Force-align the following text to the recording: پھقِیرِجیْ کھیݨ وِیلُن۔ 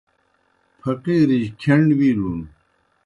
پھقِیرِجیْ 0.79 1.53
کھیݨ 1.59 1.81
وِیلُن۔ 1.97 2.39